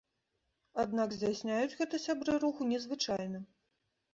Аднак 0.83 1.13
здзяйсняюць 1.17 1.77
гэта 1.81 2.01
сябры 2.07 2.41
руху 2.45 2.71
незвычайна. 2.73 3.47